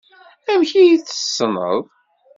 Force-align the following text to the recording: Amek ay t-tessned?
Amek 0.51 0.71
ay 0.81 0.91
t-tessned? 1.05 1.85